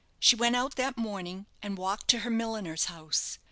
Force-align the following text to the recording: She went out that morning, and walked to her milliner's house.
She 0.19 0.35
went 0.35 0.55
out 0.55 0.77
that 0.77 0.97
morning, 0.97 1.45
and 1.61 1.77
walked 1.77 2.07
to 2.07 2.19
her 2.21 2.31
milliner's 2.31 2.85
house. 2.85 3.37